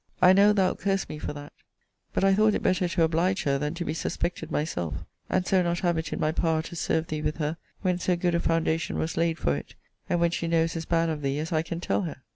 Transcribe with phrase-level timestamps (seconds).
[0.19, 1.53] I know thou'lt curse me for that;
[2.11, 4.95] but I thought it better to oblige her than to be suspected myself;
[5.29, 8.15] and so not have it in my power to serve thee with her, when so
[8.15, 9.75] good a foundation was laid for it;
[10.09, 12.23] and when she knows as bad of thee as I can tell her.